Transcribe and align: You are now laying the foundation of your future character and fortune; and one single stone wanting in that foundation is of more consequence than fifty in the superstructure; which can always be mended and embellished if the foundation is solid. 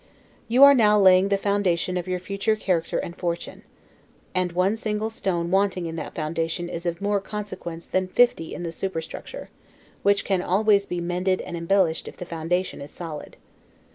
You 0.47 0.63
are 0.63 0.73
now 0.73 0.99
laying 0.99 1.29
the 1.29 1.37
foundation 1.37 1.95
of 1.95 2.07
your 2.07 2.17
future 2.19 2.55
character 2.55 2.97
and 2.97 3.15
fortune; 3.15 3.61
and 4.33 4.51
one 4.51 4.75
single 4.75 5.11
stone 5.11 5.51
wanting 5.51 5.85
in 5.85 5.95
that 5.97 6.15
foundation 6.15 6.69
is 6.69 6.87
of 6.87 7.01
more 7.03 7.21
consequence 7.21 7.85
than 7.85 8.07
fifty 8.07 8.55
in 8.55 8.63
the 8.63 8.71
superstructure; 8.71 9.51
which 10.01 10.25
can 10.25 10.41
always 10.41 10.87
be 10.87 10.99
mended 10.99 11.39
and 11.41 11.55
embellished 11.55 12.07
if 12.07 12.17
the 12.17 12.25
foundation 12.25 12.81
is 12.81 12.89
solid. 12.89 13.37